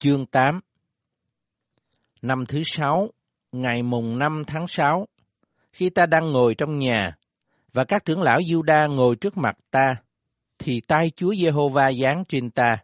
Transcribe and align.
Chương 0.00 0.26
8 0.26 0.60
Năm 2.22 2.46
thứ 2.46 2.62
sáu, 2.64 3.10
ngày 3.52 3.82
mùng 3.82 4.18
5 4.18 4.44
tháng 4.46 4.68
6, 4.68 5.08
khi 5.72 5.90
ta 5.90 6.06
đang 6.06 6.32
ngồi 6.32 6.54
trong 6.54 6.78
nhà, 6.78 7.16
và 7.72 7.84
các 7.84 8.04
trưởng 8.04 8.22
lão 8.22 8.38
Juda 8.38 8.94
ngồi 8.94 9.16
trước 9.16 9.36
mặt 9.36 9.58
ta, 9.70 9.96
thì 10.58 10.80
tay 10.80 11.10
Chúa 11.16 11.34
Giê-hô-va 11.34 11.92
giáng 11.92 12.24
trên 12.28 12.50
ta. 12.50 12.78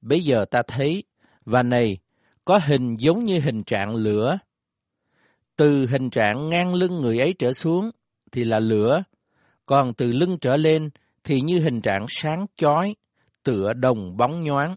Bây 0.00 0.20
giờ 0.20 0.44
ta 0.44 0.62
thấy, 0.66 1.04
và 1.44 1.62
này, 1.62 1.98
có 2.44 2.60
hình 2.66 2.94
giống 2.94 3.24
như 3.24 3.40
hình 3.40 3.62
trạng 3.64 3.94
lửa. 3.94 4.38
Từ 5.56 5.86
hình 5.86 6.10
trạng 6.10 6.48
ngang 6.48 6.74
lưng 6.74 7.00
người 7.00 7.18
ấy 7.18 7.34
trở 7.38 7.52
xuống 7.52 7.90
thì 8.32 8.44
là 8.44 8.58
lửa, 8.58 9.02
còn 9.66 9.94
từ 9.94 10.12
lưng 10.12 10.38
trở 10.40 10.56
lên 10.56 10.90
thì 11.24 11.40
như 11.40 11.60
hình 11.60 11.80
trạng 11.80 12.06
sáng 12.08 12.46
chói, 12.54 12.94
tựa 13.42 13.72
đồng 13.72 14.16
bóng 14.16 14.40
nhoáng. 14.40 14.76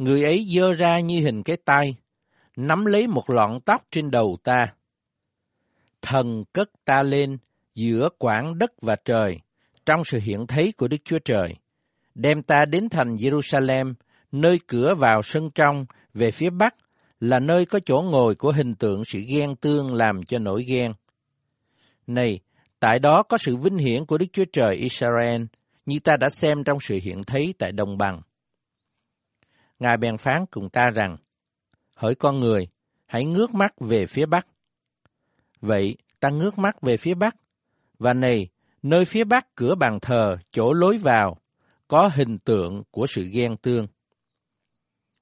Người 0.00 0.24
ấy 0.24 0.46
dơ 0.54 0.72
ra 0.72 1.00
như 1.00 1.20
hình 1.20 1.42
cái 1.42 1.56
tay, 1.56 1.96
nắm 2.56 2.84
lấy 2.84 3.06
một 3.06 3.30
lọn 3.30 3.60
tóc 3.60 3.84
trên 3.90 4.10
đầu 4.10 4.38
ta. 4.44 4.66
Thần 6.02 6.44
cất 6.52 6.70
ta 6.84 7.02
lên 7.02 7.38
giữa 7.74 8.08
quảng 8.18 8.58
đất 8.58 8.70
và 8.82 8.96
trời, 9.04 9.40
trong 9.86 10.04
sự 10.04 10.18
hiện 10.18 10.46
thấy 10.46 10.72
của 10.76 10.88
Đức 10.88 10.96
Chúa 11.04 11.18
Trời, 11.18 11.54
đem 12.14 12.42
ta 12.42 12.64
đến 12.64 12.88
thành 12.88 13.14
Jerusalem, 13.14 13.94
nơi 14.32 14.58
cửa 14.66 14.94
vào 14.94 15.22
sân 15.22 15.50
trong, 15.54 15.86
về 16.14 16.30
phía 16.30 16.50
bắc, 16.50 16.74
là 17.20 17.38
nơi 17.38 17.66
có 17.66 17.80
chỗ 17.86 18.02
ngồi 18.02 18.34
của 18.34 18.52
hình 18.52 18.74
tượng 18.74 19.02
sự 19.04 19.20
ghen 19.28 19.56
tương 19.56 19.94
làm 19.94 20.22
cho 20.22 20.38
nổi 20.38 20.64
ghen. 20.68 20.92
Này, 22.06 22.40
tại 22.78 22.98
đó 22.98 23.22
có 23.22 23.38
sự 23.38 23.56
vinh 23.56 23.78
hiển 23.78 24.04
của 24.04 24.18
Đức 24.18 24.26
Chúa 24.32 24.44
Trời 24.52 24.76
Israel, 24.76 25.42
như 25.86 25.98
ta 26.00 26.16
đã 26.16 26.30
xem 26.30 26.64
trong 26.64 26.78
sự 26.80 26.98
hiện 27.02 27.22
thấy 27.22 27.54
tại 27.58 27.72
đồng 27.72 27.98
bằng. 27.98 28.20
Ngài 29.80 29.96
bèn 29.96 30.16
phán 30.18 30.46
cùng 30.50 30.68
ta 30.68 30.90
rằng, 30.90 31.16
hỡi 31.96 32.14
con 32.14 32.40
người, 32.40 32.68
hãy 33.06 33.24
ngước 33.24 33.54
mắt 33.54 33.74
về 33.80 34.06
phía 34.06 34.26
bắc. 34.26 34.46
Vậy, 35.60 35.96
ta 36.20 36.30
ngước 36.30 36.58
mắt 36.58 36.82
về 36.82 36.96
phía 36.96 37.14
bắc, 37.14 37.36
và 37.98 38.14
này, 38.14 38.48
nơi 38.82 39.04
phía 39.04 39.24
bắc 39.24 39.54
cửa 39.54 39.74
bàn 39.74 39.98
thờ, 40.00 40.36
chỗ 40.50 40.72
lối 40.72 40.98
vào, 40.98 41.36
có 41.88 42.10
hình 42.14 42.38
tượng 42.38 42.82
của 42.90 43.06
sự 43.06 43.28
ghen 43.32 43.56
tương. 43.56 43.86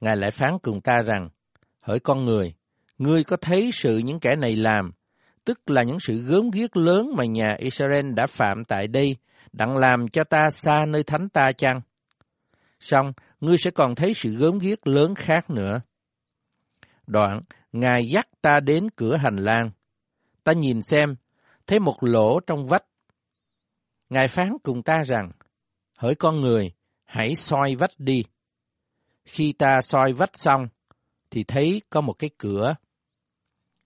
Ngài 0.00 0.16
lại 0.16 0.30
phán 0.30 0.58
cùng 0.62 0.80
ta 0.80 1.02
rằng, 1.02 1.28
hỡi 1.80 2.00
con 2.00 2.24
người, 2.24 2.54
ngươi 2.98 3.24
có 3.24 3.36
thấy 3.36 3.70
sự 3.74 3.98
những 3.98 4.20
kẻ 4.20 4.36
này 4.36 4.56
làm, 4.56 4.92
tức 5.44 5.70
là 5.70 5.82
những 5.82 6.00
sự 6.00 6.22
gớm 6.22 6.50
ghiếc 6.50 6.76
lớn 6.76 7.10
mà 7.16 7.24
nhà 7.24 7.54
Israel 7.58 8.12
đã 8.12 8.26
phạm 8.26 8.64
tại 8.64 8.86
đây, 8.86 9.16
đặng 9.52 9.76
làm 9.76 10.08
cho 10.08 10.24
ta 10.24 10.50
xa 10.50 10.86
nơi 10.86 11.02
thánh 11.02 11.28
ta 11.28 11.52
chăng? 11.52 11.80
Xong, 12.80 13.12
ngươi 13.42 13.58
sẽ 13.58 13.70
còn 13.70 13.94
thấy 13.94 14.14
sự 14.14 14.36
gớm 14.36 14.58
ghiếc 14.58 14.86
lớn 14.86 15.14
khác 15.14 15.50
nữa. 15.50 15.80
Đoạn, 17.06 17.40
Ngài 17.72 18.06
dắt 18.06 18.28
ta 18.42 18.60
đến 18.60 18.90
cửa 18.96 19.16
hành 19.16 19.36
lang. 19.36 19.70
Ta 20.44 20.52
nhìn 20.52 20.82
xem, 20.82 21.16
thấy 21.66 21.78
một 21.78 21.96
lỗ 22.00 22.40
trong 22.40 22.66
vách. 22.66 22.84
Ngài 24.10 24.28
phán 24.28 24.56
cùng 24.62 24.82
ta 24.82 25.02
rằng, 25.02 25.32
hỡi 25.96 26.14
con 26.14 26.40
người, 26.40 26.72
hãy 27.04 27.36
soi 27.36 27.74
vách 27.74 27.90
đi. 27.98 28.24
Khi 29.24 29.52
ta 29.52 29.82
soi 29.82 30.12
vách 30.12 30.30
xong, 30.38 30.68
thì 31.30 31.44
thấy 31.44 31.82
có 31.90 32.00
một 32.00 32.12
cái 32.12 32.30
cửa. 32.38 32.74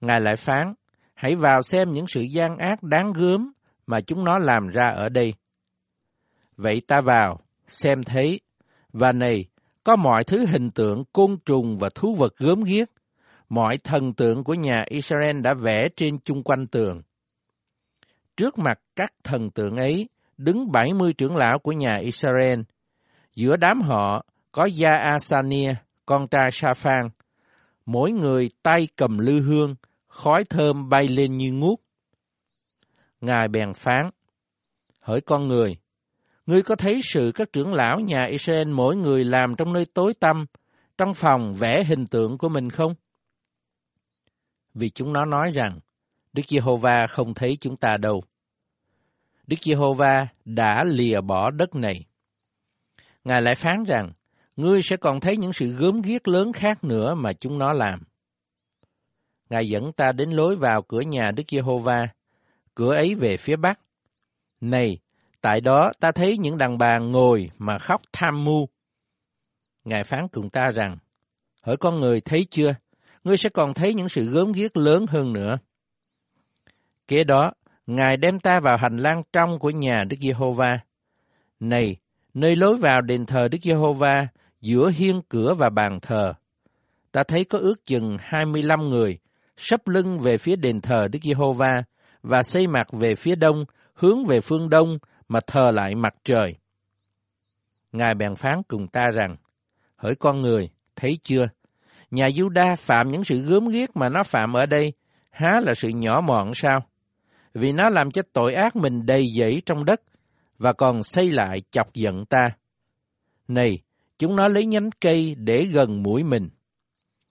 Ngài 0.00 0.20
lại 0.20 0.36
phán, 0.36 0.74
hãy 1.14 1.36
vào 1.36 1.62
xem 1.62 1.92
những 1.92 2.06
sự 2.08 2.20
gian 2.20 2.58
ác 2.58 2.82
đáng 2.82 3.12
gớm 3.12 3.52
mà 3.86 4.00
chúng 4.00 4.24
nó 4.24 4.38
làm 4.38 4.68
ra 4.68 4.88
ở 4.88 5.08
đây. 5.08 5.34
Vậy 6.56 6.82
ta 6.88 7.00
vào, 7.00 7.40
xem 7.66 8.04
thấy, 8.04 8.40
và 8.98 9.12
này, 9.12 9.44
có 9.84 9.96
mọi 9.96 10.24
thứ 10.24 10.46
hình 10.46 10.70
tượng 10.70 11.04
côn 11.12 11.36
trùng 11.44 11.78
và 11.78 11.88
thú 11.94 12.14
vật 12.14 12.36
gớm 12.36 12.62
ghiếc, 12.64 12.88
mọi 13.48 13.78
thần 13.78 14.14
tượng 14.14 14.44
của 14.44 14.54
nhà 14.54 14.84
Israel 14.88 15.40
đã 15.40 15.54
vẽ 15.54 15.88
trên 15.96 16.18
chung 16.18 16.42
quanh 16.42 16.66
tường. 16.66 17.02
Trước 18.36 18.58
mặt 18.58 18.80
các 18.96 19.12
thần 19.24 19.50
tượng 19.50 19.76
ấy, 19.76 20.08
đứng 20.36 20.72
70 20.72 21.12
trưởng 21.12 21.36
lão 21.36 21.58
của 21.58 21.72
nhà 21.72 21.96
Israel. 21.96 22.60
Giữa 23.34 23.56
đám 23.56 23.80
họ 23.80 24.24
có 24.52 24.64
Gia 24.64 24.96
Asania, 24.96 25.74
con 26.06 26.28
trai 26.28 26.50
Sa-phan. 26.52 27.08
Mỗi 27.86 28.12
người 28.12 28.50
tay 28.62 28.88
cầm 28.96 29.18
lư 29.18 29.40
hương, 29.40 29.74
khói 30.08 30.44
thơm 30.44 30.88
bay 30.88 31.08
lên 31.08 31.34
như 31.34 31.52
ngút. 31.52 31.80
Ngài 33.20 33.48
bèn 33.48 33.74
phán, 33.74 34.10
Hỡi 35.00 35.20
con 35.20 35.48
người, 35.48 35.76
ngươi 36.46 36.62
có 36.62 36.76
thấy 36.76 37.00
sự 37.02 37.32
các 37.34 37.52
trưởng 37.52 37.74
lão 37.74 38.00
nhà 38.00 38.24
Israel 38.24 38.68
mỗi 38.68 38.96
người 38.96 39.24
làm 39.24 39.56
trong 39.56 39.72
nơi 39.72 39.84
tối 39.84 40.14
tăm, 40.14 40.46
trong 40.98 41.14
phòng 41.14 41.54
vẽ 41.54 41.84
hình 41.84 42.06
tượng 42.06 42.38
của 42.38 42.48
mình 42.48 42.70
không? 42.70 42.94
Vì 44.74 44.90
chúng 44.90 45.12
nó 45.12 45.24
nói 45.24 45.50
rằng, 45.50 45.80
Đức 46.32 46.42
Giê-hô-va 46.48 47.06
không 47.06 47.34
thấy 47.34 47.56
chúng 47.60 47.76
ta 47.76 47.96
đâu. 47.96 48.22
Đức 49.46 49.56
Giê-hô-va 49.62 50.28
đã 50.44 50.84
lìa 50.84 51.20
bỏ 51.20 51.50
đất 51.50 51.74
này. 51.74 52.04
Ngài 53.24 53.42
lại 53.42 53.54
phán 53.54 53.84
rằng, 53.84 54.12
ngươi 54.56 54.82
sẽ 54.82 54.96
còn 54.96 55.20
thấy 55.20 55.36
những 55.36 55.52
sự 55.52 55.72
gớm 55.72 56.02
ghiếc 56.02 56.28
lớn 56.28 56.52
khác 56.52 56.84
nữa 56.84 57.14
mà 57.14 57.32
chúng 57.32 57.58
nó 57.58 57.72
làm. 57.72 58.02
Ngài 59.50 59.68
dẫn 59.68 59.92
ta 59.92 60.12
đến 60.12 60.30
lối 60.30 60.56
vào 60.56 60.82
cửa 60.82 61.00
nhà 61.00 61.30
Đức 61.30 61.42
Giê-hô-va, 61.50 62.08
cửa 62.74 62.94
ấy 62.94 63.14
về 63.14 63.36
phía 63.36 63.56
bắc. 63.56 63.80
Này, 64.60 64.98
tại 65.46 65.60
đó 65.60 65.92
ta 66.00 66.12
thấy 66.12 66.38
những 66.38 66.58
đàn 66.58 66.78
bà 66.78 66.98
ngồi 66.98 67.50
mà 67.58 67.78
khóc 67.78 68.02
tham 68.12 68.44
mưu. 68.44 68.68
Ngài 69.84 70.04
phán 70.04 70.28
cùng 70.28 70.50
ta 70.50 70.70
rằng, 70.70 70.98
hỡi 71.62 71.76
con 71.76 72.00
người 72.00 72.20
thấy 72.20 72.46
chưa, 72.50 72.74
ngươi 73.24 73.36
sẽ 73.36 73.48
còn 73.48 73.74
thấy 73.74 73.94
những 73.94 74.08
sự 74.08 74.30
gớm 74.30 74.52
ghiếc 74.52 74.76
lớn 74.76 75.06
hơn 75.08 75.32
nữa. 75.32 75.58
Kế 77.08 77.24
đó, 77.24 77.52
Ngài 77.86 78.16
đem 78.16 78.40
ta 78.40 78.60
vào 78.60 78.76
hành 78.76 78.96
lang 78.96 79.22
trong 79.32 79.58
của 79.58 79.70
nhà 79.70 80.04
Đức 80.04 80.16
Giê-hô-va. 80.20 80.78
Này, 81.60 81.96
nơi 82.34 82.56
lối 82.56 82.76
vào 82.76 83.00
đền 83.00 83.26
thờ 83.26 83.48
Đức 83.48 83.58
Giê-hô-va, 83.62 84.26
giữa 84.60 84.90
hiên 84.90 85.22
cửa 85.28 85.54
và 85.54 85.70
bàn 85.70 86.00
thờ, 86.00 86.34
ta 87.12 87.22
thấy 87.22 87.44
có 87.44 87.58
ước 87.58 87.84
chừng 87.84 88.16
25 88.20 88.88
người 88.88 89.18
sắp 89.56 89.88
lưng 89.88 90.20
về 90.20 90.38
phía 90.38 90.56
đền 90.56 90.80
thờ 90.80 91.08
Đức 91.08 91.18
Giê-hô-va 91.22 91.82
và 92.22 92.42
xây 92.42 92.66
mặt 92.66 92.86
về 92.92 93.14
phía 93.14 93.34
đông, 93.34 93.64
hướng 93.94 94.24
về 94.24 94.40
phương 94.40 94.70
đông 94.70 94.98
mà 95.28 95.40
thờ 95.46 95.70
lại 95.70 95.94
mặt 95.94 96.14
trời. 96.24 96.56
Ngài 97.92 98.14
bèn 98.14 98.36
phán 98.36 98.62
cùng 98.68 98.88
ta 98.88 99.10
rằng, 99.10 99.36
hỡi 99.96 100.14
con 100.14 100.42
người, 100.42 100.70
thấy 100.96 101.18
chưa? 101.22 101.48
Nhà 102.10 102.30
Giuđa 102.30 102.76
phạm 102.76 103.10
những 103.10 103.24
sự 103.24 103.38
gớm 103.38 103.68
ghiếc 103.68 103.96
mà 103.96 104.08
nó 104.08 104.22
phạm 104.22 104.52
ở 104.52 104.66
đây, 104.66 104.92
há 105.30 105.60
là 105.60 105.74
sự 105.74 105.88
nhỏ 105.88 106.20
mọn 106.20 106.54
sao? 106.54 106.86
Vì 107.54 107.72
nó 107.72 107.88
làm 107.88 108.10
cho 108.10 108.22
tội 108.32 108.54
ác 108.54 108.76
mình 108.76 109.06
đầy 109.06 109.26
dẫy 109.38 109.62
trong 109.66 109.84
đất, 109.84 110.02
và 110.58 110.72
còn 110.72 111.02
xây 111.02 111.30
lại 111.30 111.62
chọc 111.70 111.94
giận 111.94 112.26
ta. 112.26 112.50
Này, 113.48 113.78
chúng 114.18 114.36
nó 114.36 114.48
lấy 114.48 114.66
nhánh 114.66 114.90
cây 115.00 115.34
để 115.34 115.64
gần 115.64 116.02
mũi 116.02 116.24
mình. 116.24 116.48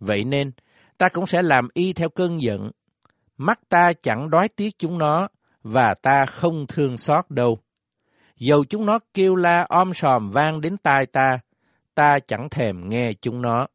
Vậy 0.00 0.24
nên, 0.24 0.52
ta 0.98 1.08
cũng 1.08 1.26
sẽ 1.26 1.42
làm 1.42 1.68
y 1.74 1.92
theo 1.92 2.08
cơn 2.08 2.42
giận. 2.42 2.70
Mắt 3.36 3.60
ta 3.68 3.92
chẳng 3.92 4.30
đói 4.30 4.48
tiếc 4.48 4.78
chúng 4.78 4.98
nó, 4.98 5.28
và 5.62 5.94
ta 6.02 6.26
không 6.26 6.66
thương 6.66 6.96
xót 6.96 7.30
đâu. 7.30 7.58
Dầu 8.38 8.64
chúng 8.64 8.86
nó 8.86 8.98
kêu 9.14 9.36
la 9.36 9.66
om 9.68 9.94
sòm 9.94 10.30
vang 10.30 10.60
đến 10.60 10.76
tai 10.76 11.06
ta, 11.06 11.38
ta 11.94 12.18
chẳng 12.18 12.48
thèm 12.48 12.88
nghe 12.88 13.12
chúng 13.12 13.42
nó. 13.42 13.66